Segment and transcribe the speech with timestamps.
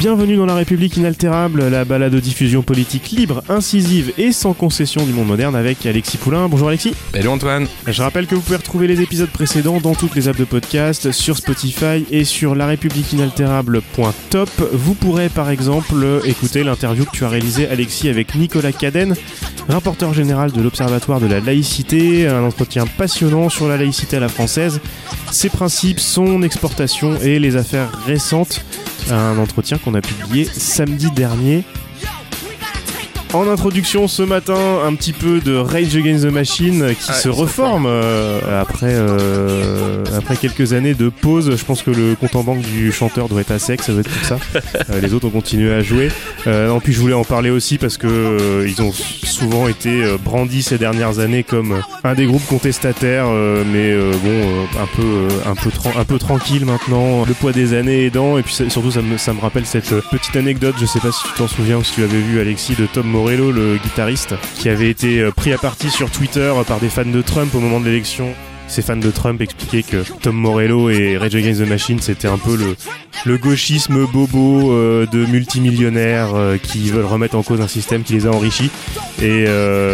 [0.00, 5.04] Bienvenue dans La République inaltérable, la balade de diffusion politique libre, incisive et sans concession
[5.04, 6.48] du monde moderne avec Alexis Poulain.
[6.48, 6.94] Bonjour Alexis.
[7.12, 7.66] Hello Antoine.
[7.86, 11.12] Je rappelle que vous pouvez retrouver les épisodes précédents dans toutes les apps de podcast,
[11.12, 14.48] sur Spotify et sur larépubliqueinaltérable.top.
[14.72, 19.14] Vous pourrez par exemple écouter l'interview que tu as réalisée Alexis avec Nicolas Caden,
[19.68, 24.28] rapporteur général de l'Observatoire de la laïcité, un entretien passionnant sur la laïcité à la
[24.28, 24.80] française,
[25.30, 28.64] ses principes, son exportation et les affaires récentes
[29.10, 31.64] un entretien qu'on a publié samedi dernier.
[33.32, 37.86] En introduction ce matin, un petit peu de Rage Against the Machine qui se reforme
[37.86, 41.54] euh, après, euh, après quelques années de pause.
[41.56, 44.00] Je pense que le compte en banque du chanteur doit être à sec, ça doit
[44.00, 44.38] être pour ça.
[44.90, 46.10] Euh, les autres ont continué à jouer.
[46.46, 50.78] Non, puis je voulais en parler aussi parce que ils ont souvent été brandis ces
[50.78, 53.26] dernières années comme un des groupes contestataires,
[53.72, 55.70] mais bon, un peu, un peu,
[56.00, 57.24] un peu tranquille maintenant.
[57.24, 59.94] Le poids des années aidant, et puis ça- surtout ça me, ça me rappelle cette
[60.10, 60.74] petite anecdote.
[60.80, 63.06] Je sais pas si tu t'en souviens ou si tu avais vu Alexis de Tom
[63.20, 66.88] Morello, le guitariste, qui avait été euh, pris à partie sur Twitter euh, par des
[66.88, 68.32] fans de Trump au moment de l'élection.
[68.66, 72.38] Ces fans de Trump expliquaient que Tom Morello et Rage Against the Machine c'était un
[72.38, 76.30] peu le, gauchisme bobo euh, de multimillionnaires
[76.62, 78.70] qui veulent remettre en cause un système qui les a enrichis.
[79.20, 79.44] Et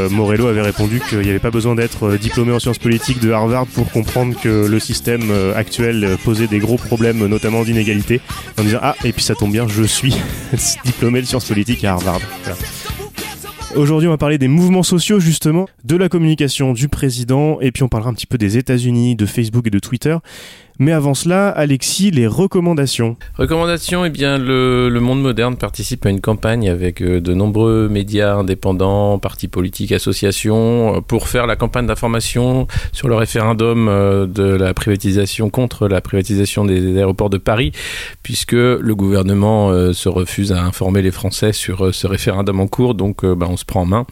[0.08, 3.66] Morello avait répondu qu'il n'y avait pas besoin d'être diplômé en sciences politiques de Harvard
[3.66, 8.20] pour comprendre que le système actuel posait des gros problèmes, notamment d'inégalité,
[8.56, 10.14] en disant Ah, et puis ça tombe bien, je suis
[10.84, 12.20] diplômé de sciences politiques à Harvard.
[13.76, 17.82] Aujourd'hui, on va parler des mouvements sociaux, justement, de la communication du président, et puis
[17.82, 20.16] on parlera un petit peu des États-Unis, de Facebook et de Twitter.
[20.78, 23.16] Mais avant cela, Alexis, les recommandations.
[23.38, 27.88] Recommandation, eh bien, le, le Monde Moderne participe à une campagne avec euh, de nombreux
[27.88, 34.26] médias indépendants, partis politiques, associations, euh, pour faire la campagne d'information sur le référendum euh,
[34.26, 37.72] de la privatisation contre la privatisation des aéroports de Paris,
[38.22, 42.94] puisque le gouvernement se refuse à informer les Français sur ce référendum en cours.
[42.94, 44.06] Donc, bah, on se prend en main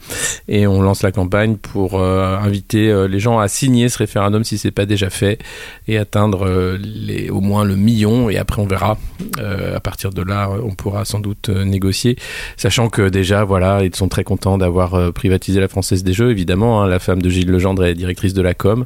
[0.47, 4.71] et on lance la campagne pour inviter les gens à signer ce référendum si c'est
[4.71, 5.39] pas déjà fait
[5.87, 6.45] et atteindre
[6.81, 8.97] les, au moins le million et après on verra.
[9.39, 12.17] Euh, à partir de là on pourra sans doute euh, négocier.
[12.57, 16.31] Sachant que déjà voilà ils sont très contents d'avoir euh, privatisé la française des jeux
[16.31, 18.85] évidemment hein, la femme de Gilles Legendre est directrice de la com.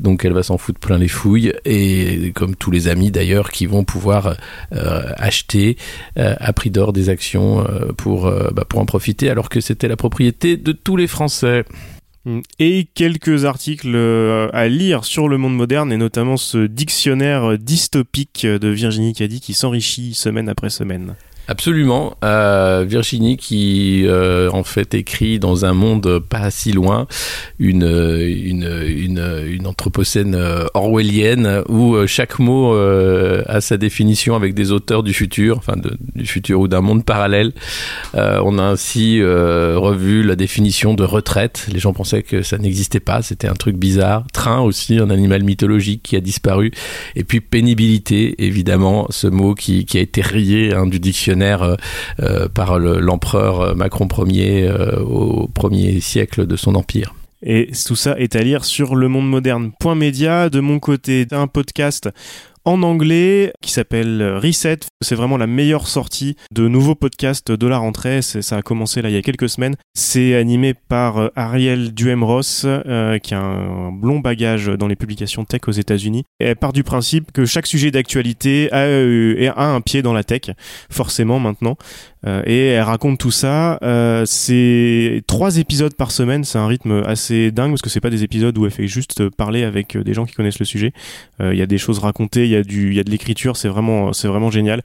[0.00, 1.52] Donc elle va s'en foutre plein les fouilles.
[1.64, 4.36] Et comme tous les amis d'ailleurs qui vont pouvoir
[4.74, 5.76] euh, acheter
[6.18, 9.60] euh, à prix d'or des actions euh, pour, euh, bah, pour en profiter alors que
[9.60, 11.64] c'était la propriété de tous les Français
[12.58, 18.46] Et quelques articles euh, à lire sur le monde moderne, et notamment ce dictionnaire dystopique
[18.46, 21.14] de Virginie Caddy qui s'enrichit semaine après semaine.
[21.48, 22.16] Absolument.
[22.24, 27.06] Euh, Virginie qui euh, en fait écrit dans un monde pas si loin
[27.60, 34.72] une une une, une anthropocène euh, orwellienne où chaque mot a sa définition avec des
[34.72, 35.74] auteurs du futur, enfin
[36.14, 37.52] du futur ou d'un monde parallèle.
[38.14, 41.66] On a ainsi revu la définition de retraite.
[41.72, 44.24] Les gens pensaient que ça n'existait pas, c'était un truc bizarre.
[44.32, 46.72] Train aussi, un animal mythologique qui a disparu.
[47.14, 51.76] Et puis pénibilité, évidemment, ce mot qui, qui a été rayé hein, du dictionnaire euh,
[52.20, 57.14] euh, par le- l'empereur Macron Ier euh, au premier siècle de son empire.
[57.42, 60.48] Et tout ça est à lire sur le monde moderne.media.
[60.50, 62.08] De mon côté, un podcast
[62.66, 64.80] en anglais qui s'appelle Reset.
[65.00, 68.20] C'est vraiment la meilleure sortie de nouveaux podcasts de la rentrée.
[68.22, 69.76] Ça a commencé là il y a quelques semaines.
[69.94, 75.44] C'est animé par euh, Ariel Duhem-Ross, euh, qui a un long bagage dans les publications
[75.44, 76.24] tech aux États-Unis.
[76.40, 80.12] Et elle part du principe que chaque sujet d'actualité a, euh, a un pied dans
[80.12, 80.50] la tech,
[80.90, 81.76] forcément maintenant.
[82.26, 83.78] Euh, et elle raconte tout ça.
[83.82, 86.44] Euh, c'est trois épisodes par semaine.
[86.44, 89.28] C'est un rythme assez dingue parce que c'est pas des épisodes où elle fait juste
[89.30, 90.92] parler avec euh, des gens qui connaissent le sujet.
[91.40, 93.56] Il y a des choses racontées, il y a du, il y a de l'écriture.
[93.56, 94.82] C'est vraiment, c'est vraiment génial.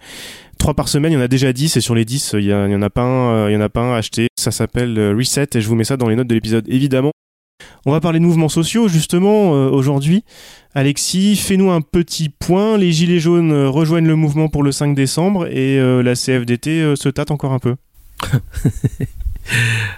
[0.57, 2.53] Trois par semaine, il y en a déjà 10 et sur les 10, il y,
[2.53, 4.27] en a pas un, il y en a pas un acheté.
[4.35, 7.11] Ça s'appelle Reset et je vous mets ça dans les notes de l'épisode évidemment.
[7.85, 10.23] On va parler de mouvements sociaux justement euh, aujourd'hui.
[10.75, 12.77] Alexis, fais-nous un petit point.
[12.77, 16.95] Les Gilets jaunes euh, rejoignent le mouvement pour le 5 décembre et euh, la CFDT
[16.95, 17.75] se tâte encore un peu.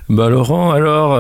[0.07, 1.19] Bah Laurent, alors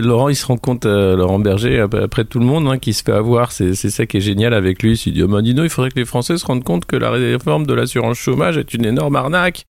[0.00, 3.12] Laurent, il se rend compte, Laurent Berger, après tout le monde, hein, qui se fait
[3.12, 4.94] avoir, c'est ça qui est génial avec lui.
[5.04, 7.66] Il dit, oh, bah, il faudrait que les Français se rendent compte que la réforme
[7.66, 9.66] de l'assurance chômage est une énorme arnaque.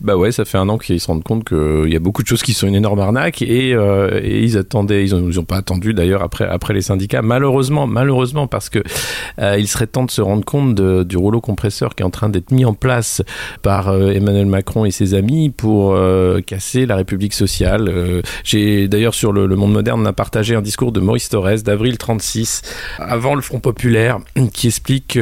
[0.00, 2.26] Bah ouais, ça fait un an qu'ils se rendent compte qu'il y a beaucoup de
[2.26, 5.94] choses qui sont une énorme arnaque et, euh, ils attendaient, ils nous ont pas attendu
[5.94, 7.22] d'ailleurs après après les syndicats.
[7.22, 8.82] Malheureusement, malheureusement parce que
[9.38, 12.30] euh, il serait temps de se rendre compte du rouleau compresseur qui est en train
[12.30, 13.22] d'être mis en place
[13.62, 15.96] par euh, Emmanuel Macron et ses amis pour
[16.46, 18.22] casser la République sociale.
[18.44, 21.58] J'ai d'ailleurs sur le, le, Monde moderne on a partagé un discours de Maurice Thorez
[21.58, 22.62] d'avril 36
[22.98, 24.18] avant le Front populaire
[24.52, 25.18] qui explique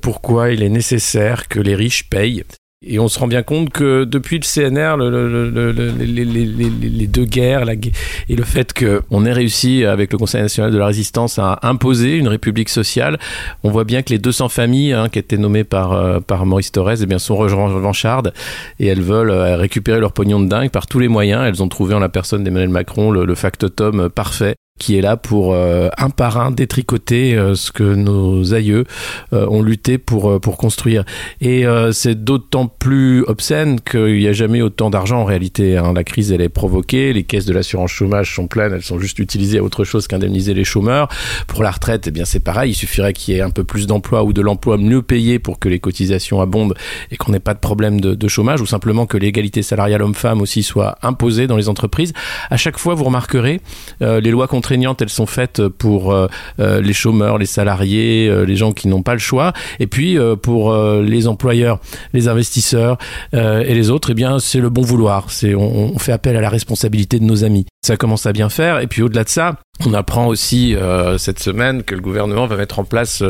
[0.00, 2.42] pourquoi il est nécessaire que les riches payent
[2.82, 7.24] et on se rend bien compte que depuis le CNR, le, le, le, les, deux
[7.24, 11.38] guerres la, et le fait qu'on ait réussi avec le Conseil national de la résistance
[11.38, 13.18] à imposer une république sociale,
[13.64, 16.96] on voit bien que les 200 familles hein, qui étaient nommées par, euh, Maurice Thorez
[17.02, 18.34] eh bien, sont revanchardes
[18.78, 21.44] et elles veulent euh, récupérer leur pognon de dingue par tous les moyens.
[21.46, 25.16] Elles ont trouvé en la personne d'Emmanuel Macron le, le factotum parfait qui est là
[25.16, 28.84] pour euh, un par un détricoter euh, ce que nos aïeux
[29.32, 31.04] euh, ont lutté pour pour construire.
[31.40, 35.76] Et c'est d'autant plus obscène qu'il n'y a jamais autant d'argent en réalité.
[35.76, 35.92] Hein.
[35.94, 39.18] La crise elle est provoquée, les caisses de l'assurance chômage sont pleines, elles sont juste
[39.18, 41.08] utilisées à autre chose qu'indemniser les chômeurs.
[41.46, 43.86] Pour la retraite, eh bien c'est pareil, il suffirait qu'il y ait un peu plus
[43.86, 46.74] d'emplois ou de l'emploi mieux payé pour que les cotisations abondent
[47.10, 50.40] et qu'on n'ait pas de problème de, de chômage ou simplement que l'égalité salariale homme-femme
[50.40, 52.12] aussi soit imposée dans les entreprises.
[52.50, 53.60] À chaque fois, vous remarquerez
[54.00, 56.26] les lois contre contraignantes, elles sont faites pour euh,
[56.58, 59.52] euh, les chômeurs, les salariés, euh, les gens qui n'ont pas le choix.
[59.78, 61.78] Et puis pour les employeurs,
[62.12, 62.98] les investisseurs
[63.32, 65.30] et les autres, eh bien c'est le bon vouloir.
[65.30, 67.66] C'est on, on fait appel à la responsabilité de nos amis.
[67.86, 68.80] Ça commence à bien faire.
[68.80, 72.56] Et puis au-delà de ça, on apprend aussi euh, cette semaine que le gouvernement va
[72.56, 73.22] mettre en place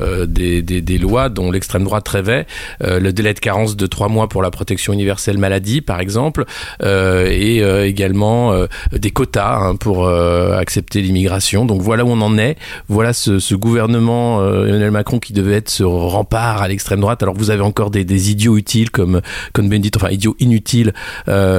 [0.00, 2.46] euh, des, des, des, lois dont l'extrême droite rêvait,
[2.82, 6.44] euh, le délai de carence de trois mois pour la protection universelle maladie, par exemple,
[6.82, 8.52] euh, et euh, également
[8.92, 11.64] des quotas hein, pour accepter l'immigration.
[11.64, 12.56] Donc voilà où on en est.
[12.88, 17.22] Voilà ce, ce gouvernement Emmanuel Macron qui devait être ce rempart à l'extrême droite.
[17.22, 19.20] Alors vous avez encore des, des idiots utiles comme
[19.52, 20.92] comme Bendit, enfin idiots inutiles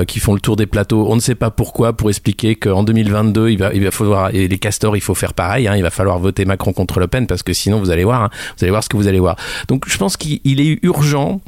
[0.07, 1.07] qui font le tour des plateaux.
[1.09, 4.47] On ne sait pas pourquoi pour expliquer qu'en 2022 il va il va falloir et
[4.47, 5.67] les castors, il faut faire pareil.
[5.67, 8.23] Hein, il va falloir voter Macron contre Le Pen parce que sinon, vous allez voir,
[8.23, 9.35] hein, vous allez voir ce que vous allez voir.
[9.67, 11.41] Donc, je pense qu'il est urgent,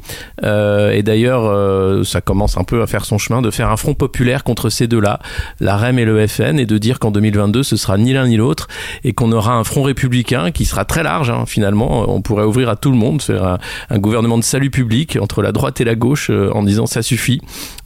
[0.44, 3.76] euh, et d'ailleurs, euh, ça commence un peu à faire son chemin, de faire un
[3.76, 5.20] front populaire contre ces deux-là,
[5.60, 8.36] la REM et le FN, et de dire qu'en 2022, ce sera ni l'un ni
[8.36, 8.68] l'autre,
[9.04, 11.30] et qu'on aura un front républicain qui sera très large.
[11.30, 13.58] Hein, finalement, on pourrait ouvrir à tout le monde, faire
[13.90, 17.02] un, gouvernement de salut public entre la droite et la gauche, euh, en disant ça
[17.02, 17.40] suffit.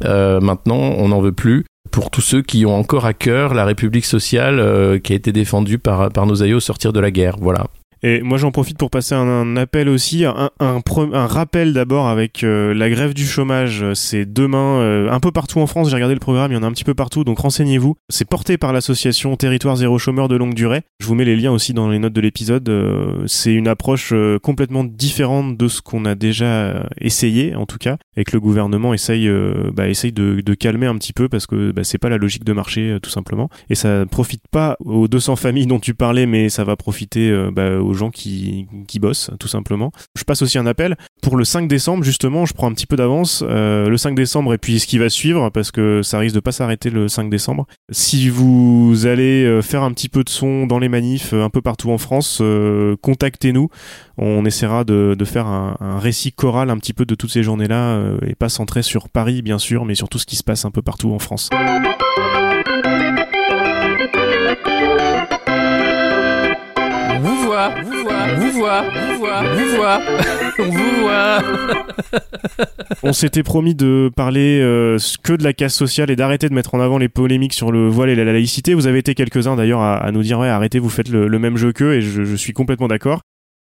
[0.05, 3.65] Euh, maintenant, on n'en veut plus pour tous ceux qui ont encore à cœur la
[3.65, 7.11] République sociale euh, qui a été défendue par, par nos aïeux au sortir de la
[7.11, 7.37] guerre.
[7.41, 7.67] Voilà.
[8.03, 10.51] Et moi j'en profite pour passer un, appel aussi, un,
[11.27, 15.67] rappel d'abord avec euh, la grève du chômage, c'est demain euh, un peu partout en
[15.67, 17.97] France, j'ai regardé le programme, il y en a un petit peu partout, donc renseignez-vous.
[18.09, 20.83] C'est porté par l'association Territoire Zéro Chômeur de longue durée.
[20.99, 22.69] Je vous mets les liens aussi dans les notes de l'épisode.
[22.69, 27.99] Euh, c'est une approche complètement différente de ce qu'on a déjà essayé en tout cas,
[28.17, 29.31] et que le gouvernement essaye,
[29.75, 32.53] bah, essaye de, calmer un petit peu parce que bah, c'est pas la logique de
[32.53, 33.49] marché tout simplement.
[33.69, 37.79] Et ça profite pas aux 200 familles dont tu parlais, mais ça va profiter bah,
[37.95, 39.93] gens qui, qui bossent, tout simplement.
[40.17, 40.97] Je passe aussi un appel.
[41.23, 43.45] Pour le 5 décembre, justement, je prends un petit peu d'avance.
[43.47, 46.41] Euh, le 5 décembre et puis ce qui va suivre, parce que ça risque de
[46.41, 47.67] pas s'arrêter le 5 décembre.
[47.91, 51.51] Si vous allez euh, faire un petit peu de son dans les manifs euh, un
[51.51, 52.43] peu partout en France,
[53.03, 53.69] contactez-nous.
[54.19, 58.01] On essaiera de, de faire un, récit choral un petit peu de toutes ces journées-là,
[58.27, 60.71] et pas centré sur Paris, bien sûr, mais sur tout ce qui se passe un
[60.71, 61.51] peu partout en France.
[67.69, 70.01] Vous voit, vous voit, vous voit, vous voit,
[70.59, 71.43] vous voit, on vous voit.
[73.03, 76.75] on s'était promis de parler euh, que de la casse sociale et d'arrêter de mettre
[76.75, 78.75] en avant les polémiques sur le voile et la laïcité.
[78.75, 81.39] Vous avez été quelques-uns d'ailleurs à, à, nous dire ouais arrêtez, vous faites le, le
[81.39, 83.21] même jeu qu'eux et je, je suis complètement d'accord.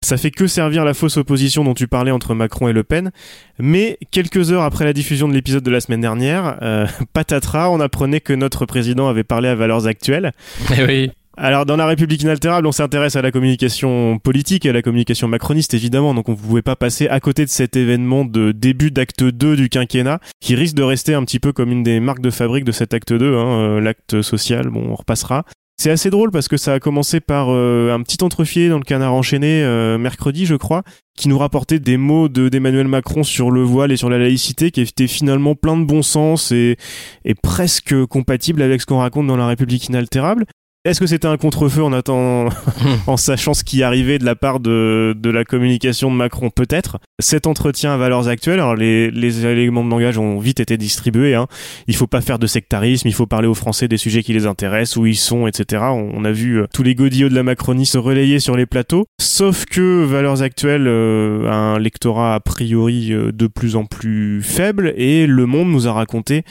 [0.03, 3.11] Ça fait que servir la fausse opposition dont tu parlais entre Macron et Le Pen.
[3.59, 7.81] Mais quelques heures après la diffusion de l'épisode de la semaine dernière, euh, patatras, on
[7.81, 10.33] apprenait que notre président avait parlé à Valeurs Actuelles.
[10.75, 11.11] Eh oui.
[11.43, 15.27] Alors dans la République inaltérable, on s'intéresse à la communication politique et à la communication
[15.27, 18.91] macroniste évidemment, donc on ne pouvait pas passer à côté de cet événement de début
[18.91, 22.21] d'acte 2 du quinquennat, qui risque de rester un petit peu comme une des marques
[22.21, 25.47] de fabrique de cet acte 2, hein, euh, l'acte social, bon on repassera.
[25.79, 28.85] C'est assez drôle parce que ça a commencé par euh, un petit entrefier dans le
[28.85, 30.83] canard enchaîné euh, mercredi, je crois,
[31.17, 34.73] qui nous rapportait des mots de d'Emmanuel Macron sur le voile et sur la laïcité,
[34.73, 36.77] qui étaient finalement plein de bon sens et,
[37.25, 40.45] et presque compatibles avec ce qu'on raconte dans la République inaltérable.
[40.87, 42.49] Est-ce que c'était un contre-feu en attendant,
[43.07, 46.49] en sachant ce qui arrivait de la part de, de la communication de Macron?
[46.49, 47.01] Peut-être.
[47.19, 51.35] Cet entretien à valeurs actuelles, alors les, les éléments de langage ont vite été distribués.
[51.35, 51.49] Hein.
[51.87, 54.47] Il faut pas faire de sectarisme, il faut parler aux Français des sujets qui les
[54.47, 55.83] intéressent, où ils sont, etc.
[55.93, 59.05] On, a vu euh, tous les godillots de la Macronie se relayer sur les plateaux.
[59.21, 64.41] Sauf que valeurs actuelles euh, a un lectorat a priori euh, de plus en plus
[64.43, 66.43] faible et Le Monde nous a raconté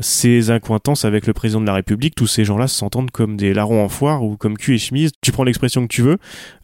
[0.00, 2.14] ses incointances avec le président de la République.
[2.14, 5.12] Tous ces gens-là s'entendent comme des larrons en foire ou comme cul et chemise.
[5.20, 6.18] Tu prends l'expression que tu veux.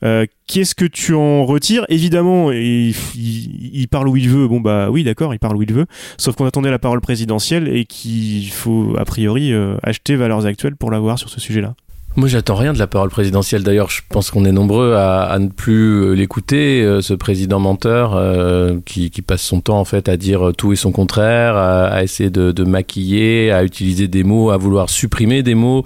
[0.04, 1.86] Euh, Qu'est-ce que tu en retires?
[1.88, 4.48] Évidemment, il, il, parle où il veut.
[4.48, 5.86] Bon bah oui, d'accord, il parle où il veut.
[6.18, 10.74] Sauf qu'on attendait la parole présidentielle et qu'il faut a priori euh, acheter Valeurs Actuelles
[10.74, 11.74] pour l'avoir sur ce sujet-là.
[12.16, 13.62] Moi, j'attends rien de la parole présidentielle.
[13.62, 18.16] D'ailleurs, je pense qu'on est nombreux à, ne plus euh, l'écouter, euh, ce président menteur
[18.16, 22.28] euh, qui, passe son temps en fait à dire tout et son contraire, à, essayer
[22.30, 25.84] de, maquiller, à utiliser des mots, à vouloir supprimer des mots,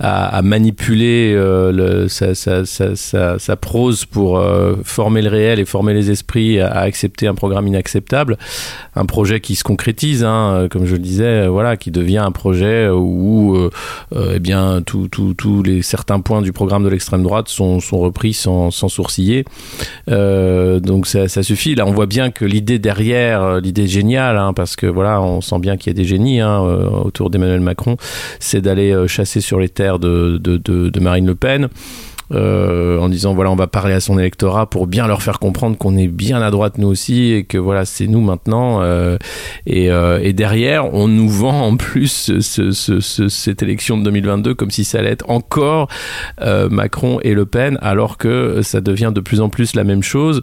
[0.00, 4.42] à, manipuler le, sa, sa, sa, sa, prose pour
[4.84, 8.38] former le réel et former les esprits à, accepter un programme inacceptable,
[8.94, 12.88] un projet qui se concrétise, hein, comme je le disais, voilà, qui devient un projet
[12.88, 13.58] où,
[14.14, 17.98] eh bien, tout, tout, tout les, certains points du programme de l'extrême droite sont, sont
[17.98, 19.44] repris sans, sans sourciller.
[20.10, 21.74] Euh, donc ça, suffit.
[21.74, 25.40] Là, on voit bien que l'idée derrière, euh, l'idée géniale, hein, parce que voilà, on
[25.40, 27.96] sent bien qu'il y a des génies hein, euh, autour d'Emmanuel Macron,
[28.40, 31.68] c'est d'aller chasser sur les terres de, de, Marine Le Pen
[32.32, 35.96] en disant voilà on va parler à son électorat pour bien leur faire comprendre qu'on
[35.96, 38.82] est bien à droite nous aussi et que voilà c'est nous maintenant
[39.66, 44.72] et, derrière on nous vend en plus ce, ce, ce, cette élection de 2022 comme
[44.72, 49.20] si ça allait être encore euh, Macron et Le Pen alors que ça devient de
[49.20, 50.42] plus en plus la même chose.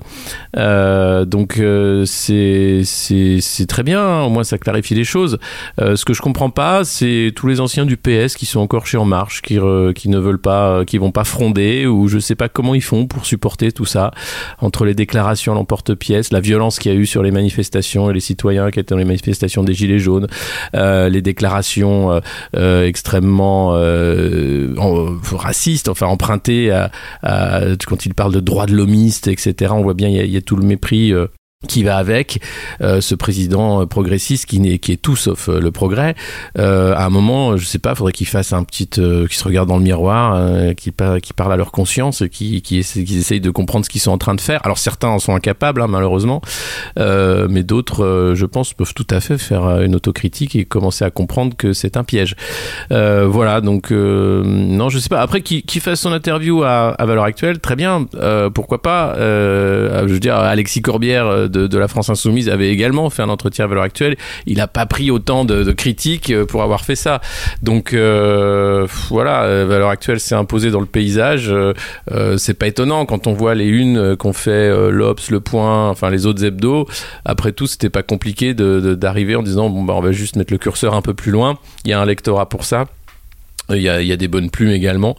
[0.58, 1.62] Euh, donc
[2.06, 5.38] c'est c'est très bien hein, au moins ça clarifie les choses.
[5.80, 8.98] Ce que je comprends pas c'est tous les anciens du PS qui sont encore chez
[8.98, 9.60] En Marche qui,
[9.96, 13.08] qui ne veulent pas qui vont pas fronder ou je sais pas comment ils font
[13.08, 14.12] pour supporter tout ça
[14.60, 18.14] entre les déclarations à l'emporte-pièce, la violence qu'il y a eu sur les manifestations et
[18.14, 20.28] les citoyens qui étaient dans les manifestations des Gilets jaunes,
[20.76, 22.20] euh, les déclarations euh,
[22.56, 24.74] euh extrêmement euh,
[25.32, 26.92] racistes, enfin empruntées à,
[27.88, 29.74] quand il parle de droits de l'homiste, etc.
[29.76, 31.28] On voit bien il y, y, a tout le mépris euh,
[31.68, 32.42] qui va avec
[32.82, 36.16] euh, ce président progressiste qui, qui est tout sauf euh, le progrès.
[36.58, 39.68] Euh, à un moment, je sais pas, faudrait qu'il fasse un petit, euh, se regarde
[39.70, 40.40] dans le miroir,
[40.76, 40.92] qui,
[41.22, 44.18] qui parle à leur conscience, qui, qui, qui essayent de comprendre ce qu'ils sont en
[44.18, 44.62] train de faire.
[44.64, 46.42] Alors certains en sont incapables, hein, malheureusement,
[46.98, 51.56] mais d'autres, je pense, peuvent tout à fait faire une autocritique et commencer à comprendre
[51.56, 52.36] que c'est un piège.
[52.90, 55.22] voilà, donc non, je sais pas.
[55.22, 58.06] Après, qu'il, qu'il fasse son interview à valeur actuelle, très bien.
[58.54, 63.30] pourquoi pas Je veux dire, Alexis Corbière de, la France Insoumise avait également fait un
[63.30, 64.18] entretien à valeur actuelle.
[64.46, 67.22] Il n'a pas pris autant de, critiques euh, pour avoir fait ça.
[67.62, 71.54] Donc euh, voilà, euh, valeur actuelle s'est imposé dans le paysage.
[72.38, 76.10] C'est pas étonnant quand on voit les unes qu'ont fait euh, l'Obs, Le Point, enfin
[76.10, 76.88] les autres hebdos.
[77.26, 80.58] Après tout, c'était pas compliqué d'arriver en disant bon bah on va juste mettre le
[80.58, 81.58] curseur un peu plus loin.
[81.86, 82.86] Il y a un lectorat pour ça.
[83.70, 85.16] Il y, a, il y a, des bonnes plumes également.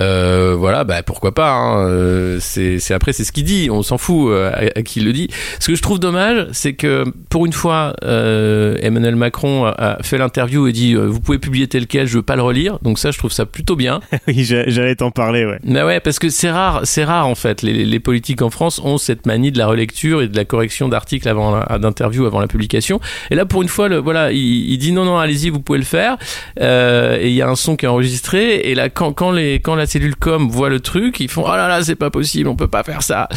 [0.00, 1.52] Euh, voilà, bah, pourquoi pas.
[1.52, 1.88] Hein.
[1.88, 3.68] Euh, c'est, après, c'est ce qu'il dit.
[3.70, 5.28] On s'en fout euh, à, à, qui le dit.
[5.60, 10.18] Ce que je trouve dommage, c'est que pour une fois, euh, Emmanuel Macron a fait
[10.18, 12.78] l'interview et dit vous pouvez publier tel quel, je veux pas le relire.
[12.82, 14.00] Donc ça, je trouve ça plutôt bien.
[14.26, 15.60] oui, j'allais t'en parler, ouais.
[15.62, 17.62] Mais ouais, parce que c'est rare, c'est rare en fait.
[17.62, 20.88] Les, les, politiques en France ont cette manie de la relecture et de la correction
[20.88, 23.00] d'articles avant d'interview avant la publication.
[23.30, 25.78] Et là, pour une fois, le, voilà, il, il dit non, non, allez-y, vous pouvez
[25.78, 26.16] le faire.
[26.60, 30.16] et il y a un son qui enregistré et là quand, les quand la cellule
[30.16, 32.82] com voit le truc ils font oh là là c'est pas possible on peut pas
[32.82, 33.28] faire ça.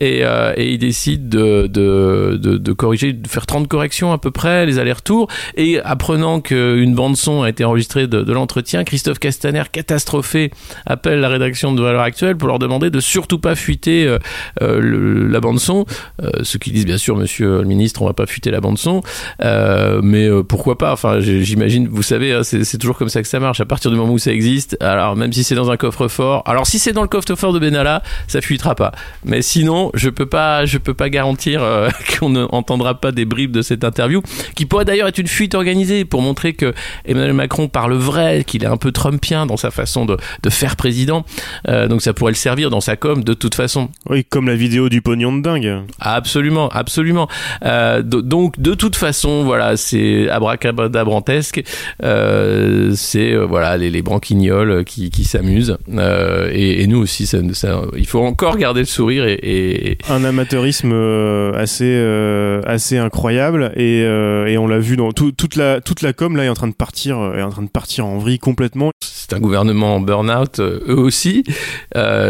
[0.00, 4.66] Et, euh, ils décident de, de, de, corriger de faire 30 corrections à peu près
[4.66, 5.28] les allers-retours.
[5.56, 10.50] Et apprenant qu'une bande son a été enregistrée de, l'entretien Christophe Castaner catastrophé
[10.86, 14.18] appelle la rédaction de Valeurs Actuelles pour leur demander de surtout pas fuiter euh,
[14.62, 15.84] euh, la bande son.
[16.22, 18.78] Euh, ce qu'ils disent bien sûr monsieur le ministre on va pas fuiter la bande
[18.78, 19.02] son.
[19.42, 20.92] Euh, mais pourquoi pas?
[20.92, 23.60] Enfin j'imagine vous savez hein, c'est toujours comme ça que ça marche.
[23.60, 26.66] À partir du moment où ça existe, alors même si c'est dans un coffre-fort, alors
[26.66, 28.92] si c'est dans le coffre-fort de Benalla, ça fuitera pas.
[29.24, 33.52] Mais sinon, je peux pas, je peux pas garantir euh, qu'on n'entendra pas des bribes
[33.52, 34.22] de cette interview,
[34.54, 38.64] qui pourrait d'ailleurs être une fuite organisée pour montrer que Emmanuel Macron parle vrai, qu'il
[38.64, 41.24] est un peu trumpien dans sa façon de, de faire président.
[41.68, 43.90] Euh, donc ça pourrait le servir dans sa com de toute façon.
[44.08, 45.82] Oui, comme la vidéo du pognon de dingue.
[46.00, 47.28] Absolument, absolument.
[47.64, 51.62] Euh, donc de toute façon, voilà, c'est abracadabrantesque.
[52.02, 55.76] Euh, c'est euh, voilà les, les branquignoles qui, qui s'amusent.
[55.92, 59.98] Euh, et, et nous aussi, ça, ça- il faut encore garder le sourire et, et-
[60.08, 65.32] un amateurisme euh, assez euh, assez incroyable et, euh, et on l'a vu dans tout-
[65.32, 67.68] toute la toute la com là est en train de partir est en train de
[67.68, 71.44] partir en vrille complètement c'est un gouvernement en burn-out, eux aussi.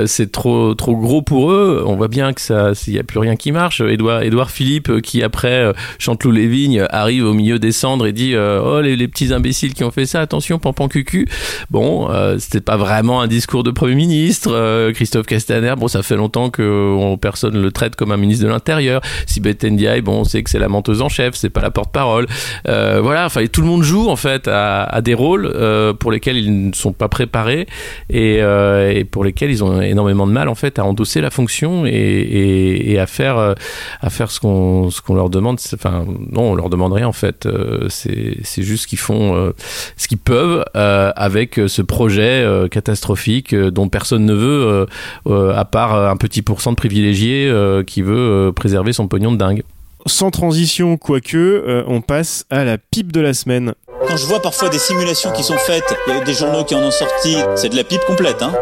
[0.07, 1.83] C'est trop trop gros pour eux.
[1.87, 3.81] On voit bien que ça, il y a plus rien qui marche.
[3.81, 8.13] Édouard Édouard Philippe, qui après euh, Chanteloup les vignes arrive au milieu des cendres et
[8.13, 11.27] dit oh les, les petits imbéciles qui ont fait ça, attention pampan cucu.
[11.71, 14.51] Bon, euh, c'était pas vraiment un discours de premier ministre.
[14.53, 18.45] Euh, Christophe Castaner, bon ça fait longtemps que on- personne le traite comme un ministre
[18.45, 19.01] de l'Intérieur.
[19.27, 22.27] Sibeth Ndiaye, bon on sait que c'est la menteuse en chef, c'est pas la porte-parole.
[22.69, 26.11] Euh, voilà, enfin tout le monde joue en fait à, à des rôles euh, pour
[26.13, 27.67] lesquels ils ne sont pas préparés
[28.09, 31.31] et, euh, et pour lesquels ils ont énormément de mal en fait à endosser la
[31.31, 33.55] fonction et, et, et à faire euh,
[34.01, 35.59] à faire ce qu'on ce qu'on leur demande.
[35.75, 37.47] Enfin non, on leur demande rien en fait.
[37.47, 39.51] Euh, c'est juste qu'ils font euh,
[39.97, 44.87] ce qu'ils peuvent euh, avec ce projet euh, catastrophique euh, dont personne ne veut euh,
[45.29, 49.31] euh, à part un petit pourcent de privilégiés euh, qui veut euh, préserver son pognon
[49.31, 49.63] de dingue.
[50.07, 53.75] sans transition quoique euh, on passe à la pipe de la semaine
[54.09, 56.75] Quand je vois parfois des simulations qui sont faites, il y a des journaux qui
[56.75, 58.53] en ont sorti, c'est de la pipe complète, hein.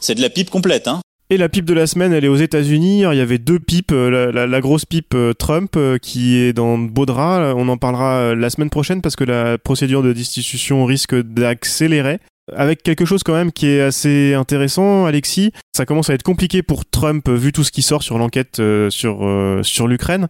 [0.00, 1.00] C'est de la pipe complète, hein.
[1.30, 3.00] Et la pipe de la semaine, elle est aux États-Unis.
[3.00, 3.92] Il y avait deux pipes.
[3.92, 7.54] euh, La, grosse pipe euh, Trump euh, qui est dans draps.
[7.54, 12.18] On en parlera la semaine prochaine parce que la procédure de destitution risque d'accélérer.
[12.56, 15.52] Avec quelque chose quand même qui est assez intéressant, Alexis.
[15.72, 18.58] Ça commence à être compliqué pour Trump euh, vu tout ce qui sort sur l'enquête
[18.60, 20.28] euh, sur euh, sur l'Ukraine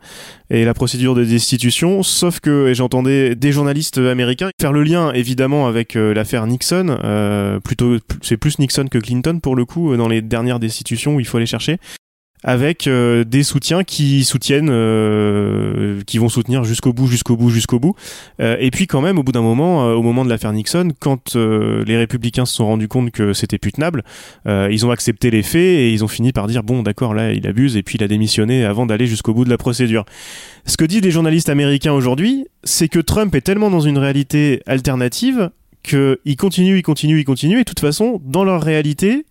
[0.51, 2.03] et la procédure de destitution.
[2.03, 6.99] Sauf que j'entendais des journalistes américains faire le lien évidemment avec euh, l'affaire Nixon.
[7.05, 11.21] Euh, plutôt, c'est plus Nixon que Clinton pour le coup dans les dernières destitutions où
[11.21, 11.79] il faut aller chercher
[12.45, 17.81] avec euh, des soutiens qui soutiennent, euh, qui vont soutenir jusqu'au bout, jusqu'au bout, jusqu'au
[17.81, 17.95] bout.
[18.41, 20.93] Euh, et puis quand même, au bout d'un moment, euh, au moment de l'affaire Nixon,
[21.01, 24.05] quand euh, les républicains se sont rendus compte que c'était plus tenable,
[24.47, 27.33] euh, ils ont accepté les faits et ils ont fini par dire bon, d'accord, là,
[27.33, 30.05] il abuse et puis il a démissionné avant d'aller jusqu'au bout de la procédure.
[30.65, 34.63] Ce que disent les journalistes américains aujourd'hui, c'est que Trump est tellement dans une réalité
[34.67, 35.51] alternative
[35.83, 39.25] qu'il continue, il continue, il continue, et de toute façon, dans leur réalité,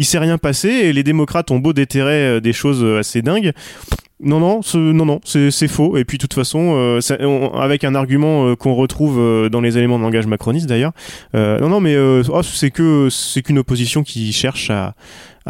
[0.00, 3.20] il s'est rien passé, et les démocrates ont beau déterrer euh, des choses euh, assez
[3.20, 3.52] dingues.
[4.22, 5.96] Non, non, ce- non, non, c'est faux.
[5.98, 9.76] Et puis, de toute façon, euh, on- avec un argument euh, qu'on retrouve dans les
[9.78, 10.92] éléments de langage macroniste d'ailleurs.
[11.34, 14.94] Non, non, mais oh, c'est que c'est qu'une opposition qui cherche à,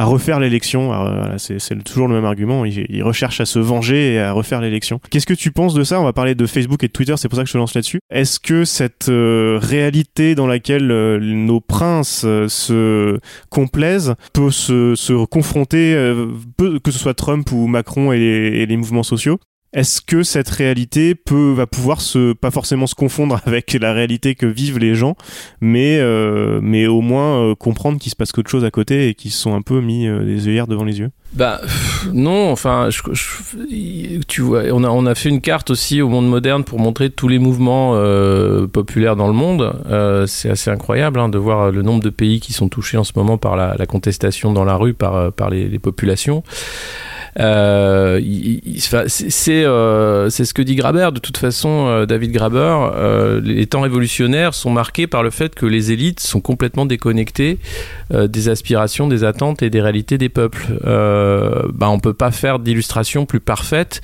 [0.00, 0.92] à refaire l'élection.
[0.92, 2.64] Alors, voilà, C'est toujours le même argument.
[2.64, 4.98] Il, il recherche à se venger et à refaire l'élection.
[5.10, 6.00] Qu'est-ce que tu penses de ça?
[6.00, 7.14] On va parler de Facebook et de Twitter.
[7.18, 8.00] C'est pour ça que je te lance là-dessus.
[8.10, 13.18] Est-ce que cette euh, réalité dans laquelle euh, nos princes euh, se
[13.50, 18.76] complaisent peut se, se confronter, euh, peut- que ce soit Trump ou Macron et les
[18.76, 19.38] mouvements sociaux?
[19.72, 24.34] Est-ce que cette réalité peut va pouvoir se pas forcément se confondre avec la réalité
[24.34, 25.14] que vivent les gens,
[25.60, 29.14] mais euh, mais au moins euh, comprendre qu'il se passe quelque chose à côté et
[29.14, 31.10] qu'ils se sont un peu mis euh, des œillères devant les yeux?
[31.32, 31.60] Bah
[32.12, 36.08] non, enfin, je, je- tu vois, on a on a fait une carte aussi au
[36.08, 39.72] monde moderne pour montrer tous les mouvements euh, populaires dans le monde.
[39.88, 43.04] Euh, c'est assez incroyable hein, de voir le nombre de pays qui sont touchés en
[43.04, 46.42] ce moment par la, la contestation dans la rue par euh, par les, les populations.
[47.38, 48.20] Euh,
[49.48, 51.10] euh, c'est ce que dit Graber.
[51.12, 55.66] De toute façon, euh, David Graber, les temps révolutionnaires sont marqués par le fait que
[55.66, 57.58] les élites sont complètement déconnectées
[58.12, 60.66] des aspirations, des attentes et des réalités des peuples.
[60.82, 64.00] Bah, on peut pas faire d'illustration plus parfaite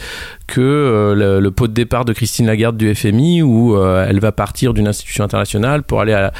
[0.46, 4.88] que le, pot de départ de Christine Lagarde du FMI où elle va partir d'une
[4.88, 6.32] institution internationale pour aller à,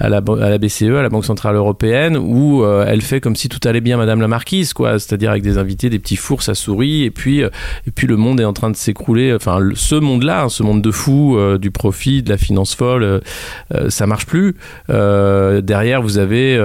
[0.00, 3.66] la, à la BCE, à la Banque Centrale Européenne, où elle fait comme si tout
[3.66, 7.04] allait bien, Madame la Marquise, quoi, c'est-à-dire avec des invités, des petits fours, sa souris,
[7.04, 7.50] et puis, euh,
[7.86, 10.82] et puis le monde est en train de s'écrouler, enfin ce monde-là, hein, ce monde
[10.82, 13.20] de fous, euh, du profit, de la finance folle, euh,
[13.74, 14.56] euh, ça marche plus.
[14.90, 16.56] Euh, derrière, vous avez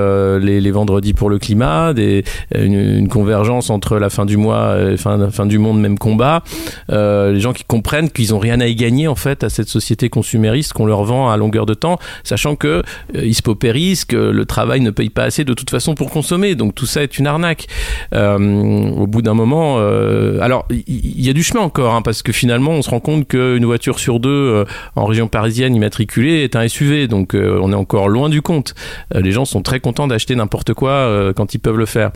[0.42, 2.24] les, les vendredis pour le climat, des,
[2.56, 6.44] une, convergence entre la fin du mois et fin, fin du monde, même combat.
[6.90, 10.10] Les gens qui comprennent qu'ils ont rien à y gagner en fait à cette société
[10.10, 14.46] consumériste qu'on leur vend à longueur de temps, sachant que ils se paupérisent, que le
[14.46, 16.56] travail ne paye pas assez de toute façon pour consommer.
[16.56, 17.68] Donc tout ça est une arnaque.
[18.14, 22.32] Au bout d'un moment, euh, alors il y, a du chemin encore, hein, parce que
[22.32, 26.56] finalement on se rend compte qu'une voiture sur deux euh, en région parisienne immatriculée est
[26.56, 28.76] un SUV, donc euh, on est encore loin du compte.
[29.14, 32.12] Les gens sont très contents d'acheter n'importe quoi quand ils peuvent le faire.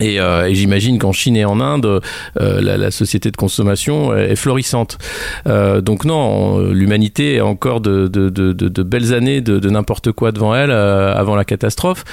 [0.00, 2.00] Et, euh, et j'imagine qu'en Chine et en Inde,
[2.40, 4.98] euh, la, la, société de consommation est florissante.
[5.46, 10.32] Euh, donc non, l'humanité a encore de, de, de, de, belles années de, n'importe quoi
[10.32, 12.04] devant elle euh, avant la catastrophe.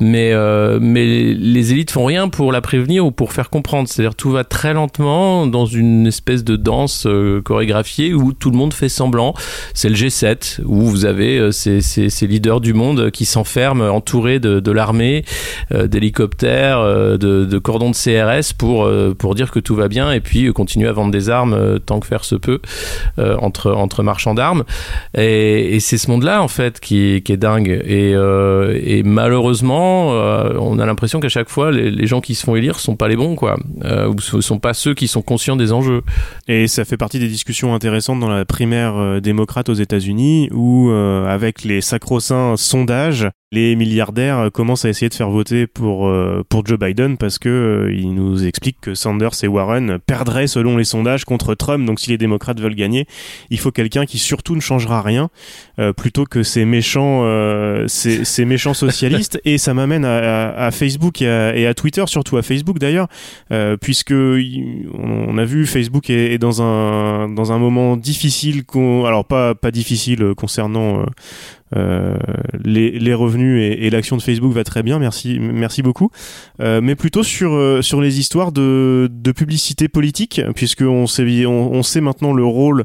[0.00, 3.88] Mais, euh, mais les élites font rien pour la prévenir ou pour faire comprendre.
[3.88, 7.06] C'est-à-dire tout va très lentement dans une espèce de danse
[7.44, 9.34] chorégraphiée où tout le monde fait semblant.
[9.74, 14.40] C'est le G7 où vous avez ces, ces, ces leaders du monde qui s'enferment entourés
[14.40, 15.24] de l'armée,
[15.70, 16.82] d'hélicoptères,
[17.18, 20.52] de de, cordon de CRS pour, euh, pour dire que tout va bien et puis
[20.52, 22.60] continuer à vendre des armes euh, tant que faire se peut
[23.18, 24.64] euh, entre, entre marchands d'armes.
[25.16, 27.82] Et, c'est ce monde-là, en fait, qui, qui est dingue.
[27.86, 32.96] Et, malheureusement, on a l'impression qu'à chaque fois, les, gens qui se font élire sont
[32.96, 33.56] pas les bons, quoi.
[33.84, 36.02] ou sont pas ceux qui sont conscients des enjeux.
[36.46, 41.64] Et ça fait partie des discussions intéressantes dans la primaire démocrate aux États-Unis où, avec
[41.64, 46.12] les sacro-saints sondages, les milliardaires commencent à essayer de faire voter pour
[46.48, 50.84] pour Joe Biden parce que euh, nous explique que Sanders et Warren perdraient selon les
[50.84, 51.84] sondages contre Trump.
[51.84, 53.06] Donc si les démocrates veulent gagner,
[53.50, 55.30] il faut quelqu'un qui surtout ne changera rien
[55.78, 59.40] euh, plutôt que ces méchants euh, ces, ces, méchants socialistes.
[59.44, 63.08] et ça m'amène à, à, Facebook et à, et à, Twitter, surtout à Facebook d'ailleurs,
[63.80, 68.62] puisque on, a vu Facebook est, est, dans un dans un moment difficile.
[68.74, 71.04] Alors pas pas difficile concernant euh,
[71.74, 76.10] les, les, revenus et, l'action de Facebook va très bien, merci, merci beaucoup.
[76.60, 81.46] Euh, mais plutôt sur euh, sur les histoires de, de publicité politique, puisque on sait
[81.46, 82.84] on sait maintenant le rôle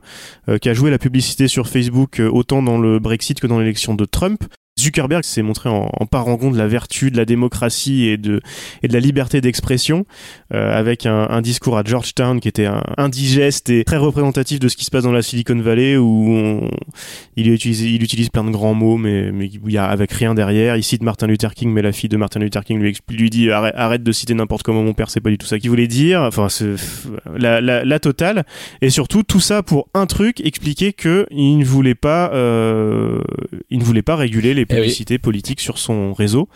[0.61, 4.43] qu'a joué la publicité sur Facebook autant dans le Brexit que dans l'élection de Trump.
[4.79, 8.41] Zuckerberg s'est montré en, en, parent de la vertu de la démocratie et de,
[8.81, 10.05] et de la liberté d'expression,
[10.53, 14.85] euh, avec un, discours à Georgetown qui était indigeste et très représentatif de ce qui
[14.85, 16.69] se passe dans la Silicon Valley, où
[17.35, 20.75] il, utilise, il utilise plein de grands mots, mais, mais y a avec rien derrière.
[20.75, 23.51] Il cite Martin Luther King, mais la fille de Martin Luther King lui, lui dit
[23.51, 26.21] arrête, de citer n'importe comment mon père, c'est pas du tout ça qu'il voulait dire.
[26.21, 26.47] Enfin,
[27.35, 28.45] la, la, totale.
[28.81, 33.21] Et surtout, tout ça pour un truc, expliquer que il ne voulait pas, euh,
[33.71, 36.49] ne voulait pas réguler les eh publicité politique sur son réseau.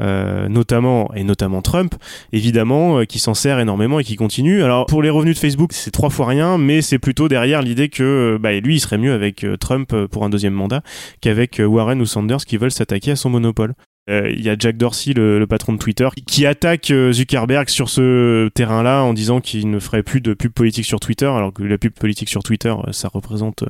[0.00, 1.94] Euh, notamment et notamment Trump,
[2.32, 4.62] évidemment, euh, qui s'en sert énormément et qui continue.
[4.62, 7.90] Alors pour les revenus de Facebook, c'est trois fois rien, mais c'est plutôt derrière l'idée
[7.90, 10.80] que bah, lui, il serait mieux avec euh, Trump pour un deuxième mandat
[11.20, 13.74] qu'avec Warren ou Sanders qui veulent s'attaquer à son monopole.
[14.10, 19.02] Il y a Jack Dorsey, le, patron de Twitter, qui attaque Zuckerberg sur ce terrain-là
[19.02, 21.92] en disant qu'il ne ferait plus de pub politique sur Twitter, alors que la pub
[21.92, 23.64] politique sur Twitter, ça représente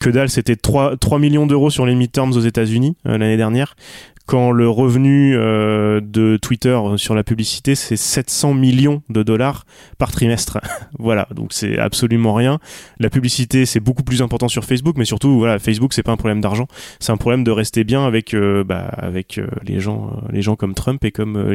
[0.00, 0.28] que dalle.
[0.28, 3.74] C'était 3, 3 millions d'euros sur les midterms aux États-Unis l'année dernière
[4.28, 9.64] quand le revenu euh, de Twitter sur la publicité, c'est 700 millions de dollars
[9.96, 10.58] par trimestre.
[10.98, 12.58] voilà, donc c'est absolument rien.
[13.00, 16.18] La publicité, c'est beaucoup plus important sur Facebook, mais surtout, voilà, Facebook, c'est pas un
[16.18, 16.66] problème d'argent,
[17.00, 20.56] c'est un problème de rester bien avec, euh, bah, avec euh, les gens, les gens
[20.56, 21.50] comme Trump et comme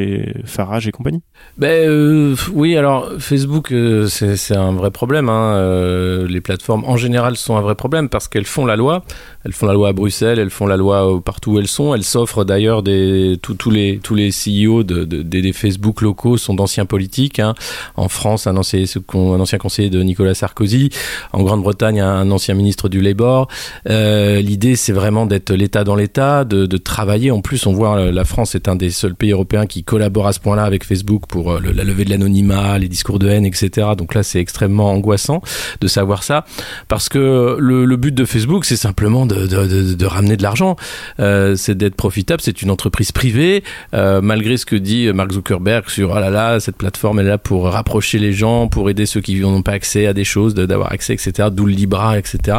[0.46, 1.22] Farage et compagnie.
[1.60, 3.72] Ben oui, alors Facebook,
[4.08, 5.30] c'est un vrai problème.
[5.30, 6.26] Hein.
[6.28, 9.04] les plateformes en général sont un vrai problème parce qu'elles font la loi.
[9.46, 11.94] Elles font la loi à Bruxelles, elles font la loi partout où elles sont.
[11.94, 16.86] Elles s'offrent d'ailleurs des tous les tous les CEO de, des Facebook locaux sont d'anciens
[16.86, 17.40] politiques.
[17.40, 17.54] Hein.
[17.96, 20.90] En France, un ancien un ancien conseiller de Nicolas Sarkozy.
[21.34, 23.48] En Grande-Bretagne, un ancien ministre du Labour.
[23.90, 27.32] Euh, L'idée, c'est vraiment d'être l'État dans l'État, de, de, travailler.
[27.32, 30.34] En plus, on voit la France est un des seuls pays européens qui collabore à
[30.34, 33.88] ce point-là avec Facebook pour euh, la levée de l'anonymat, les discours de haine, etc.
[33.98, 35.42] Donc là, c'est extrêmement angoissant
[35.82, 36.46] de savoir ça,
[36.88, 40.76] parce que le, le but de Facebook, c'est simplement de, de, ramener de l'argent,
[41.20, 45.90] euh, c'est d'être profitable, c'est une entreprise privée, euh, malgré ce que dit Mark Zuckerberg
[45.90, 49.22] sur ah là là, cette plateforme est là pour rapprocher les gens, pour aider ceux
[49.22, 51.50] qui n'ont pas accès à des choses, d'avoir accès, etc.
[51.52, 52.58] D'où le Libra, etc.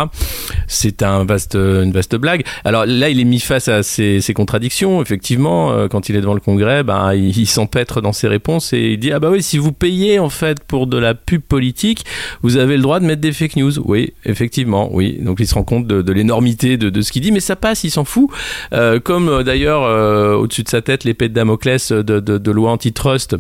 [0.67, 2.45] C'est un vaste, une vaste blague.
[2.65, 5.03] Alors là, il est mis face à ces, ces contradictions.
[5.03, 8.73] Effectivement, euh, quand il est devant le Congrès, ben, il, il s'empêtre dans ses réponses
[8.73, 11.43] et il dit ah bah oui, si vous payez en fait pour de la pub
[11.43, 12.05] politique,
[12.43, 13.73] vous avez le droit de mettre des fake news.
[13.85, 15.19] Oui, effectivement, oui.
[15.21, 17.91] Donc il se rend compte de l'énormité de, ce qu'il dit, mais ça passe, il
[17.91, 18.29] s'en fout.
[18.73, 23.37] Euh, comme euh, d'ailleurs euh, au-dessus de sa tête l'épée de Damoclès de, loi antitrust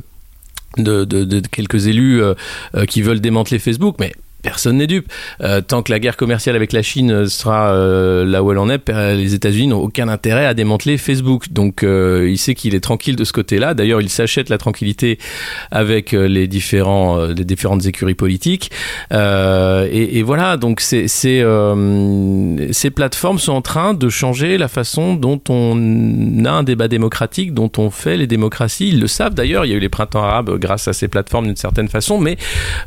[0.77, 2.21] de, quelques élus
[2.89, 4.13] qui veulent démanteler Facebook, mais
[4.45, 5.11] personne n'est dupe.
[5.41, 8.69] Euh, tant que la guerre commerciale avec la Chine sera euh, là où elle en
[8.69, 11.51] est, les États-Unis n'ont aucun intérêt à démanteler Facebook.
[11.51, 13.75] Donc euh, il sait qu'il est tranquille de ce côté-là.
[13.75, 15.19] D'ailleurs, il s'achète la tranquillité
[15.71, 18.71] avec les différentes écuries politiques.
[19.11, 20.57] Et, voilà.
[20.59, 21.41] Donc ces
[22.95, 27.73] plateformes sont en train de changer la façon dont on a un débat démocratique, dont
[27.79, 28.91] on fait les démocraties.
[28.91, 29.65] Ils le savent d'ailleurs.
[29.65, 32.37] Il y a eu les printemps arabes grâce à ces plateformes d'une certaine façon, mais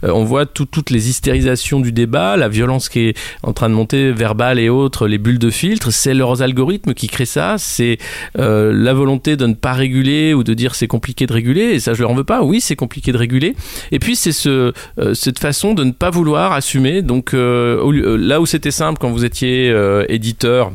[0.04, 1.47] on voit tout, toutes les hystérisations
[1.82, 5.40] du débat, la violence qui est en train de monter, verbale et autres, les bulles
[5.40, 7.98] de filtre, c'est leurs algorithmes qui créent ça, c'est
[8.38, 11.80] euh, la volonté de ne pas réguler ou de dire c'est compliqué de réguler, et
[11.80, 13.56] ça je leur en veux pas, oui c'est compliqué de réguler,
[13.92, 18.42] et puis c'est ce, euh, cette façon de ne pas vouloir assumer, donc euh, là
[18.42, 19.74] où c'était simple quand vous étiez
[20.10, 20.72] éditeur,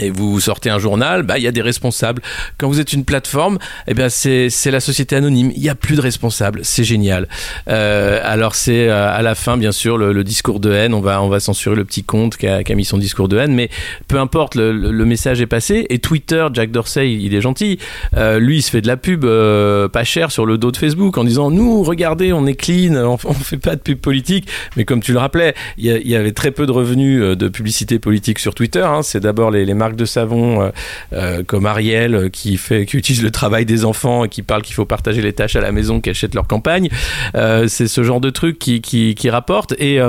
[0.00, 2.22] et vous sortez un journal, bah il y a des responsables.
[2.58, 5.52] Quand vous êtes une plateforme, eh bien c'est c'est la société anonyme.
[5.56, 6.60] Il y a plus de responsables.
[6.62, 7.28] C'est génial.
[7.68, 10.94] Euh, alors c'est euh, à la fin bien sûr le, le discours de haine.
[10.94, 13.28] On va on va censurer le petit compte qui a, qui a mis son discours
[13.28, 13.70] de haine, mais
[14.06, 15.86] peu importe le, le- message est passé.
[15.90, 17.78] Et Twitter, Jack Dorsey, il est gentil.
[18.16, 20.76] Euh, lui il se fait de la pub euh, pas cher sur le dos de
[20.76, 24.48] Facebook en disant nous regardez on est clean, on, on fait pas de pub politique.
[24.76, 27.48] Mais comme tu le rappelais, il y, y avait très peu de revenus euh, de
[27.48, 28.82] publicité politique sur Twitter.
[28.84, 29.00] hein.
[29.02, 30.70] C'est d'abord les, les marques de savon euh,
[31.12, 34.62] euh, comme Ariel euh, qui fait, qui utilise le travail des enfants et qui parle
[34.62, 36.88] qu'il faut partager les tâches à la maison, qui achètent leur campagne.
[37.34, 39.74] C'est ce genre de truc qui, qui, qui rapporte.
[39.78, 40.00] Et,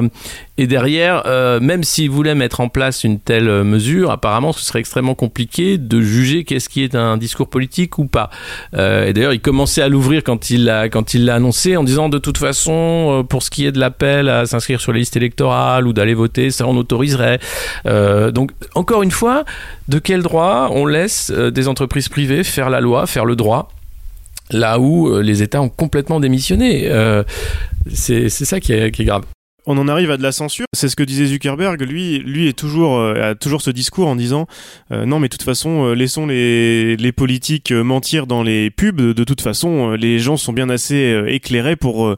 [0.59, 4.65] et derrière, euh, même s'ils voulaient mettre en place une telle euh, mesure, apparemment, ce
[4.65, 8.29] serait extrêmement compliqué de juger qu'est-ce qui est un discours politique ou pas.
[8.73, 11.85] Euh, et d'ailleurs, il commençait à l'ouvrir quand il l'a quand il l'a annoncé en
[11.85, 14.99] disant de toute façon, euh, pour ce qui est de l'appel à s'inscrire sur les
[14.99, 17.39] listes électorales ou d'aller voter, ça on autoriserait.
[17.85, 19.45] Euh, donc encore une fois,
[19.87, 23.69] de quel droit on laisse euh, des entreprises privées faire la loi, faire le droit
[24.51, 26.89] là où les États ont complètement démissionné?
[26.89, 27.23] Euh,
[27.93, 29.23] c'est ça qui est, qui est grave.
[29.71, 30.65] On en arrive à de la censure.
[30.73, 31.79] C'est ce que disait Zuckerberg.
[31.83, 34.47] Lui, lui est toujours euh, a toujours ce discours en disant
[34.91, 38.71] euh, non, mais de toute façon, euh, laissons les les politiques euh, mentir dans les
[38.71, 38.99] pubs.
[38.99, 42.17] De, toute façon, euh, les gens sont bien assez éclairés pour euh,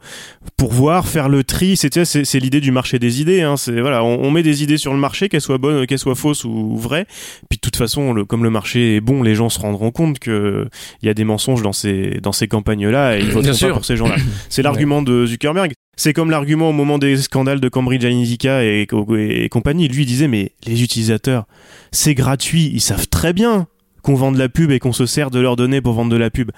[0.55, 1.75] pour voir faire le tri.
[1.75, 3.41] C'est c'est l'idée du marché des idées.
[3.41, 3.57] Hein.
[3.57, 6.15] C'est voilà, on, on met des idées sur le marché, qu'elles soient bonnes, qu'elles soient
[6.15, 7.05] fausses ou, vraies.
[7.49, 10.19] Puis de toute façon, le, comme le marché est bon, les gens se rendront compte
[10.19, 10.69] que
[11.01, 13.57] il y a des mensonges dans ces dans ces campagnes là et ils voteront pas
[13.57, 13.73] sûr.
[13.73, 14.15] pour ces gens-là.
[14.47, 15.73] C'est l'argument de Zuckerberg.
[15.97, 19.87] C'est comme l'argument au moment des scandales de Cambridge Analytica et, et, et compagnie.
[19.87, 21.45] Lui disait mais les utilisateurs,
[21.91, 23.67] c'est gratuit, ils savent très bien
[24.01, 26.17] qu'on vend de la pub et qu'on se sert de leurs données pour vendre de
[26.17, 26.51] la pub.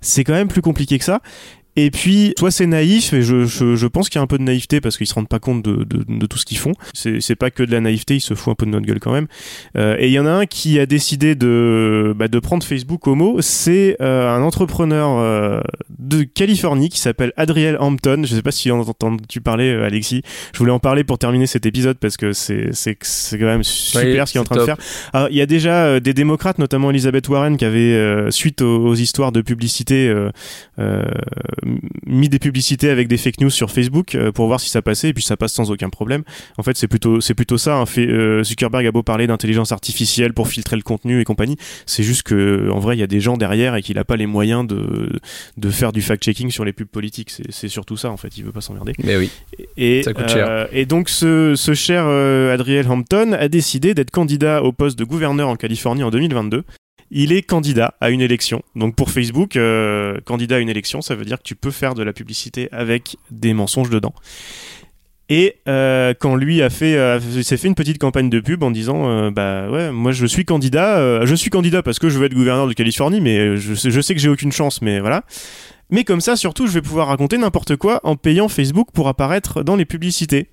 [0.00, 1.20] C'est quand même plus compliqué que ça.
[1.80, 4.36] Et puis, soit c'est naïf, et je, je, je pense qu'il y a un peu
[4.36, 6.72] de naïveté parce qu'ils se rendent pas compte de, de, de tout ce qu'ils font.
[6.92, 9.12] C'est pas que de la naïveté, ils se foutent un peu de notre gueule quand
[9.12, 9.28] même.
[9.76, 13.06] Euh, et il y en a un qui a décidé de, bah, de prendre Facebook
[13.06, 15.60] au mot, c'est euh, un entrepreneur euh,
[16.00, 18.22] de Californie qui s'appelle Adriel Hampton.
[18.24, 20.22] Je sais pas si on a entendu parler, euh, Alexis.
[20.52, 22.72] Je voulais en parler pour terminer cet épisode parce que c'est
[23.38, 24.78] quand même super Oui, ce qu'il est en train de faire.
[25.12, 28.62] Alors, il y a déjà euh, des démocrates, notamment Elizabeth Warren, qui avait, euh, suite
[28.62, 30.12] aux, aux histoires de publicité,
[32.06, 35.08] mis des publicités avec des fake news sur Facebook euh, pour voir si ça passait,
[35.10, 36.22] et puis ça passe sans aucun problème.
[36.56, 37.76] En fait, c'est plutôt, c'est plutôt ça.
[37.76, 37.86] hein.
[37.86, 42.02] Fait, euh, Zuckerberg a beau parler d'intelligence artificielle pour filtrer le contenu et compagnie, c'est
[42.02, 44.26] juste que, en vrai, il y a des gens derrière et qu'il a pas les
[44.26, 45.18] moyens de,
[45.56, 47.30] de faire du fact-checking sur les pubs politiques.
[47.50, 48.36] C'est, surtout ça, en fait.
[48.38, 48.92] Il veut pas s'emmerder.
[49.04, 49.30] Mais oui.
[49.76, 50.68] Et, Ça coûte euh, cher.
[50.72, 55.04] et donc ce, ce cher euh, Adriel Hampton a décidé d'être candidat au poste de
[55.04, 56.64] gouverneur en Californie en 2022.
[57.10, 58.62] Il est candidat à une élection.
[58.76, 61.94] Donc pour Facebook, euh, candidat à une élection, ça veut dire que tu peux faire
[61.94, 64.14] de la publicité avec des mensonges dedans.
[65.30, 68.70] Et euh, quand lui a fait, euh, s'est fait une petite campagne de pub en
[68.70, 72.34] disant, bah ouais, moi je suis candidat, je suis candidat parce que je veux être
[72.34, 75.24] gouverneur de Californie, mais je sais que j'ai aucune chance, mais voilà.
[75.90, 79.62] Mais comme ça, surtout, je vais pouvoir raconter n'importe quoi en payant Facebook pour apparaître
[79.62, 80.48] dans les publicités.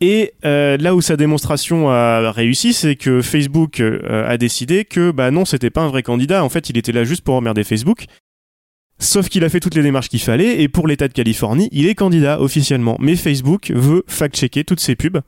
[0.00, 5.10] Et euh, là où sa démonstration a réussi, c'est que Facebook euh, a décidé que
[5.10, 6.44] bah non, c'était pas un vrai candidat.
[6.44, 8.04] En fait, il était là juste pour emmerder Facebook.
[9.00, 11.86] Sauf qu'il a fait toutes les démarches qu'il fallait et pour l'État de Californie, il
[11.86, 12.96] est candidat officiellement.
[12.98, 15.20] Mais Facebook veut fact-checker toutes ses pubs.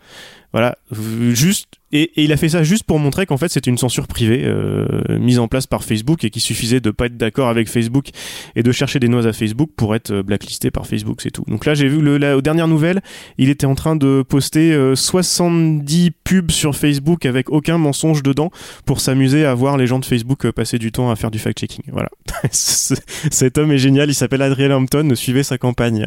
[0.53, 4.07] Voilà, juste et, il a fait ça juste pour montrer qu'en fait c'était une censure
[4.07, 4.87] privée euh,
[5.19, 8.11] mise en place par Facebook et qu'il suffisait de pas être d'accord avec Facebook
[8.55, 11.45] et de chercher des noises à Facebook pour être euh, blacklisté par Facebook, c'est tout.
[11.49, 13.01] Donc là j'ai vu le, la, aux dernières nouvelles,
[13.39, 18.51] il était en train de poster euh, 70 pubs sur Facebook avec aucun mensonge dedans
[18.87, 21.39] pour s'amuser à voir les gens de Facebook euh, passer du temps à faire du
[21.39, 21.85] fact-checking.
[21.93, 22.09] Voilà.
[22.51, 26.07] Cet homme est génial, il s'appelle Adriel Hampton, suivez sa campagne.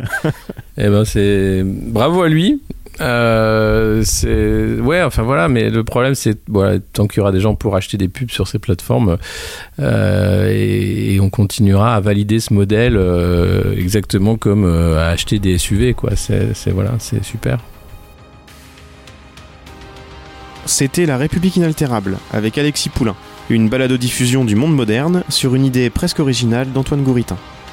[0.78, 2.62] Eh ben c'est bravo à lui.
[3.02, 4.04] Euh,
[4.82, 7.76] ouais, enfin voilà, mais le problème c'est voilà, tant qu'il y aura des gens pour
[7.76, 9.18] acheter des pubs sur ces plateformes,
[9.80, 15.58] euh, et, on continuera à valider ce modèle euh, exactement comme euh, à acheter des
[15.58, 16.12] SUV quoi.
[16.16, 17.60] C'est c'est- voilà, c'est super.
[20.66, 23.16] C'était La République inaltérable avec Alexis Poulain,
[23.50, 27.38] une balado-diffusion du monde moderne sur une idée presque originale d'Antoine Gouritin.